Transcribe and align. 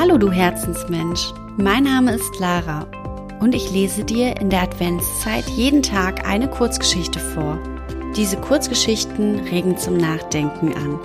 Hallo, 0.00 0.16
du 0.16 0.30
Herzensmensch. 0.30 1.32
Mein 1.56 1.82
Name 1.82 2.12
ist 2.12 2.38
Lara 2.38 2.86
und 3.40 3.52
ich 3.52 3.72
lese 3.72 4.04
dir 4.04 4.40
in 4.40 4.48
der 4.48 4.62
Adventszeit 4.62 5.48
jeden 5.48 5.82
Tag 5.82 6.24
eine 6.24 6.48
Kurzgeschichte 6.48 7.18
vor. 7.18 7.58
Diese 8.14 8.36
Kurzgeschichten 8.36 9.40
regen 9.40 9.76
zum 9.76 9.96
Nachdenken 9.96 10.72
an. 10.72 11.00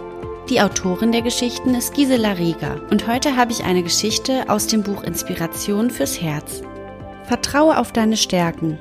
Die 0.48 0.62
Autorin 0.62 1.12
der 1.12 1.24
Geschichten 1.24 1.74
ist 1.74 1.96
Gisela 1.96 2.34
Rieger 2.34 2.82
und 2.92 3.08
heute 3.08 3.36
habe 3.36 3.52
ich 3.52 3.64
eine 3.64 3.82
Geschichte 3.82 4.48
aus 4.48 4.68
dem 4.68 4.84
Buch 4.84 5.02
Inspiration 5.02 5.90
fürs 5.90 6.22
Herz. 6.22 6.62
Vertraue 7.24 7.80
auf 7.80 7.94
deine 7.94 8.16
Stärken. 8.16 8.78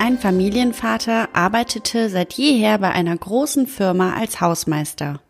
Ein 0.00 0.18
Familienvater 0.18 1.28
arbeitete 1.32 2.10
seit 2.10 2.32
jeher 2.32 2.78
bei 2.78 2.90
einer 2.90 3.16
großen 3.16 3.68
Firma 3.68 4.14
als 4.14 4.40
Hausmeister. 4.40 5.20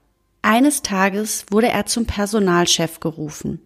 Eines 0.41 0.81
Tages 0.81 1.45
wurde 1.51 1.69
er 1.69 1.85
zum 1.85 2.07
Personalchef 2.07 3.01
gerufen. 3.01 3.61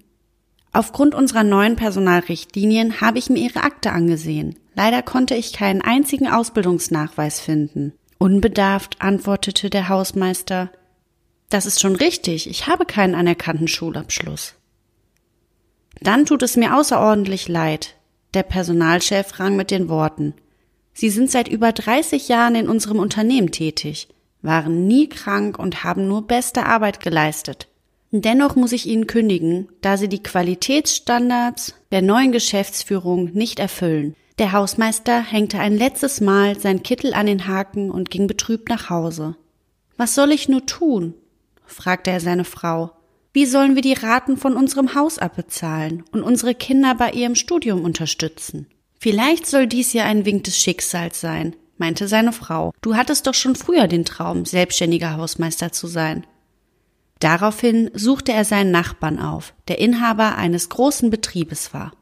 Aufgrund 0.73 1.15
unserer 1.15 1.45
neuen 1.45 1.77
Personalrichtlinien 1.77 3.01
habe 3.01 3.19
ich 3.19 3.29
mir 3.29 3.41
ihre 3.41 3.63
Akte 3.63 3.93
angesehen. 3.93 4.59
Leider 4.75 5.03
konnte 5.03 5.35
ich 5.35 5.53
keinen 5.53 5.83
einzigen 5.83 6.29
Ausbildungsnachweis 6.29 7.41
finden. 7.41 7.93
Unbedarft 8.19 9.03
antwortete 9.03 9.69
der 9.69 9.91
Hausmeister. 9.91 10.71
Das 11.51 11.67
ist 11.67 11.81
schon 11.81 11.97
richtig, 11.97 12.49
ich 12.49 12.67
habe 12.67 12.87
keinen 12.87 13.15
anerkannten 13.15 13.69
Schulabschluss. 13.69 14.55
Dann 16.01 16.25
tut 16.25 16.43
es 16.43 16.57
mir 16.57 16.75
außerordentlich 16.77 17.49
leid. 17.49 17.97
Der 18.33 18.43
Personalchef 18.43 19.39
rang 19.39 19.57
mit 19.57 19.71
den 19.71 19.91
Worten. 19.91 20.33
Sie 20.95 21.11
sind 21.11 21.31
seit 21.31 21.49
über 21.49 21.73
30 21.73 22.29
Jahren 22.29 22.55
in 22.55 22.69
unserem 22.69 22.99
Unternehmen 22.99 23.51
tätig, 23.51 24.09
waren 24.41 24.87
nie 24.87 25.09
krank 25.09 25.59
und 25.59 25.85
haben 25.85 26.09
nur 26.09 26.27
beste 26.27 26.65
Arbeit 26.65 27.01
geleistet. 27.01 27.69
Dennoch 28.15 28.57
muss 28.57 28.73
ich 28.73 28.87
Ihnen 28.87 29.07
kündigen, 29.07 29.69
da 29.81 29.97
Sie 29.97 30.09
die 30.09 30.23
Qualitätsstandards 30.23 31.75
der 31.93 32.03
neuen 32.03 32.31
Geschäftsführung 32.31 33.31
nicht 33.33 33.59
erfüllen. 33.59 34.15
Der 34.39 34.53
Hausmeister 34.53 35.23
hängte 35.23 35.59
ein 35.59 35.79
letztes 35.79 36.21
Mal 36.21 36.59
sein 36.61 36.83
Kittel 36.83 37.15
an 37.15 37.25
den 37.25 37.49
Haken 37.49 37.91
und 37.91 38.11
ging 38.11 38.27
betrübt 38.27 38.69
nach 38.69 38.91
Hause. 38.91 39.37
Was 39.97 40.15
soll 40.15 40.31
ich 40.31 40.49
nur 40.49 40.67
tun? 40.67 41.15
fragte 41.65 42.11
er 42.11 42.21
seine 42.21 42.45
Frau. 42.45 42.93
Wie 43.33 43.47
sollen 43.47 43.77
wir 43.77 43.83
die 43.83 43.95
Raten 43.95 44.37
von 44.37 44.57
unserem 44.57 44.95
Haus 44.95 45.19
abbezahlen 45.19 46.05
und 46.13 46.23
unsere 46.23 46.55
Kinder 46.55 46.95
bei 46.95 47.13
ihrem 47.13 47.35
Studium 47.35 47.83
unterstützen? 47.83 48.67
Vielleicht 48.99 49.47
soll 49.47 49.67
dies 49.67 49.95
ja 49.95 50.05
ein 50.05 50.27
Wink 50.27 50.45
des 50.45 50.59
Schicksals 50.59 51.19
sein, 51.23 51.57
meinte 51.79 52.09
seine 52.09 52.33
Frau. 52.33 52.75
Du 52.83 52.95
hattest 52.95 53.27
doch 53.27 53.35
schon 53.35 53.57
früher 53.57 53.89
den 53.89 54.05
Traum, 54.05 54.45
selbstständiger 54.45 55.17
Hausmeister 55.17 55.73
zu 55.73 55.87
sein. 55.87 56.27
Daraufhin 57.23 57.89
suchte 57.95 58.33
er 58.33 58.45
seinen 58.45 58.73
Nachbarn 58.73 59.21
auf, 59.21 59.55
der 59.69 59.79
Inhaber 59.79 60.37
eines 60.37 60.69
großen 60.71 61.09
Betriebes 61.09 61.73
war. 61.73 61.93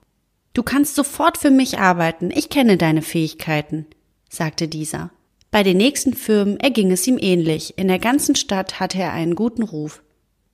Du 0.54 0.62
kannst 0.62 0.94
sofort 0.94 1.36
für 1.36 1.50
mich 1.50 1.78
arbeiten, 1.78 2.30
ich 2.30 2.48
kenne 2.48 2.78
deine 2.78 3.02
Fähigkeiten, 3.02 3.84
sagte 4.30 4.66
dieser. 4.66 5.10
Bei 5.50 5.62
den 5.62 5.76
nächsten 5.76 6.14
Firmen 6.14 6.58
erging 6.58 6.90
es 6.90 7.06
ihm 7.06 7.18
ähnlich, 7.20 7.76
in 7.76 7.88
der 7.88 7.98
ganzen 7.98 8.34
Stadt 8.34 8.80
hatte 8.80 8.96
er 8.96 9.12
einen 9.12 9.34
guten 9.34 9.62
Ruf. 9.62 10.02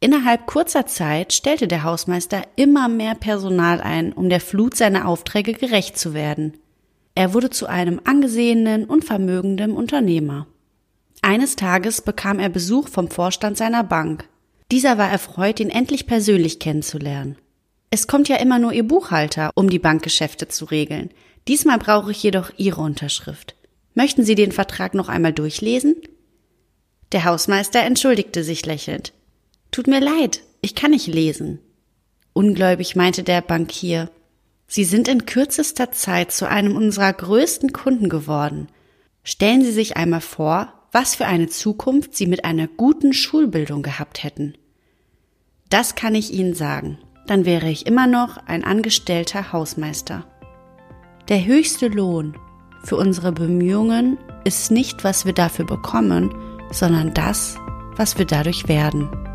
Innerhalb 0.01 0.47
kurzer 0.47 0.85
Zeit 0.87 1.33
stellte 1.33 1.69
der 1.69 1.85
Hausmeister 1.85 2.43
immer 2.57 2.89
mehr 2.89 3.15
Personal 3.15 3.81
ein, 3.81 4.13
um 4.13 4.29
der 4.29 4.41
Flut 4.41 4.77
seiner 4.77 5.07
Aufträge 5.07 5.53
gerecht 5.53 5.97
zu 5.97 6.13
werden. 6.13 6.55
Er 7.15 7.35
wurde 7.35 7.51
zu 7.51 7.69
einem 7.69 8.01
angesehenen 8.03 8.85
und 8.85 9.05
vermögenden 9.05 9.71
Unternehmer. 9.71 10.49
Eines 11.23 11.55
Tages 11.55 12.03
bekam 12.03 12.41
er 12.41 12.49
Besuch 12.49 12.89
vom 12.89 13.09
Vorstand 13.09 13.57
seiner 13.57 13.85
Bank. 13.85 14.29
Dieser 14.71 14.99
war 14.99 15.11
erfreut, 15.11 15.61
ihn 15.61 15.71
endlich 15.71 16.07
persönlich 16.07 16.59
kennenzulernen. 16.59 17.37
Es 17.91 18.09
kommt 18.09 18.29
ja 18.29 18.37
immer 18.37 18.59
nur 18.59 18.73
Ihr 18.73 18.87
Buchhalter, 18.87 19.51
um 19.55 19.71
die 19.71 19.79
Bankgeschäfte 19.79 20.49
zu 20.49 20.65
regeln. 20.65 21.11
Diesmal 21.47 21.79
brauche 21.79 22.11
ich 22.11 22.23
jedoch 22.23 22.51
Ihre 22.57 22.81
Unterschrift. 22.81 23.55
Möchten 23.95 24.25
Sie 24.25 24.35
den 24.35 24.53
Vertrag 24.53 24.95
noch 24.95 25.09
einmal 25.09 25.33
durchlesen? 25.33 25.95
Der 27.13 27.25
Hausmeister 27.25 27.81
entschuldigte 27.81 28.43
sich 28.43 28.67
lächelnd. 28.67 29.13
Tut 29.71 29.87
mir 29.87 30.01
leid, 30.01 30.43
ich 30.61 30.75
kann 30.75 30.91
nicht 30.91 31.07
lesen. 31.07 31.61
Ungläubig 32.33 32.97
meinte 32.97 33.23
der 33.23 33.41
Bankier. 33.41 34.11
Sie 34.67 34.85
sind 34.85 35.07
in 35.07 35.27
kürzester 35.27 35.93
Zeit 35.93 36.33
zu 36.33 36.49
einem 36.49 36.77
unserer 36.77 37.13
größten 37.13 37.73
Kunden 37.73 38.09
geworden. 38.09 38.69
Stellen 39.23 39.63
Sie 39.63 39.73
sich 39.73 39.97
einmal 39.97 40.21
vor, 40.21 40.73
was 40.97 41.15
für 41.15 41.27
eine 41.27 41.47
Zukunft 41.47 42.17
sie 42.17 42.27
mit 42.27 42.47
einer 42.47 42.69
guten 42.69 43.13
Schulbildung 43.13 43.83
gehabt 43.83 44.25
hätten. 44.25 44.55
Das 45.69 45.95
kann 45.95 46.15
ich 46.15 46.33
Ihnen 46.33 46.55
sagen. 46.55 46.97
Dann 47.27 47.45
wäre 47.45 47.69
ich 47.69 47.85
immer 47.85 48.07
noch 48.07 48.39
ein 48.47 48.65
angestellter 48.65 49.53
Hausmeister. 49.53 50.25
Der 51.29 51.45
höchste 51.45 51.89
Lohn 51.89 52.39
für 52.83 52.97
unsere 52.97 53.33
Bemühungen 53.33 54.17
ist 54.45 54.71
nicht, 54.71 55.05
was 55.05 55.27
wir 55.27 55.35
dafür 55.35 55.67
bekommen, 55.67 56.35
sondern 56.71 57.13
das, 57.13 57.59
was 57.97 58.17
wir 58.17 58.25
dadurch 58.25 58.67
werden. 58.67 59.26